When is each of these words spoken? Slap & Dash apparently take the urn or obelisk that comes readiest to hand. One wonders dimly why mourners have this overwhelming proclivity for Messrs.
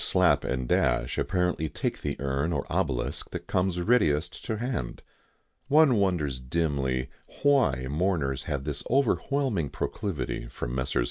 Slap 0.01 0.43
& 0.57 0.65
Dash 0.65 1.19
apparently 1.19 1.69
take 1.69 2.01
the 2.01 2.15
urn 2.19 2.53
or 2.53 2.65
obelisk 2.71 3.29
that 3.29 3.45
comes 3.45 3.79
readiest 3.79 4.43
to 4.45 4.57
hand. 4.57 5.03
One 5.67 5.97
wonders 5.97 6.39
dimly 6.39 7.11
why 7.43 7.85
mourners 7.87 8.41
have 8.45 8.63
this 8.63 8.81
overwhelming 8.89 9.69
proclivity 9.69 10.47
for 10.47 10.67
Messrs. 10.67 10.99